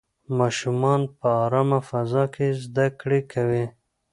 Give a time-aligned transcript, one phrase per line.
[0.39, 3.65] ماشومان په ارامه فضا کې زده کړې کوي.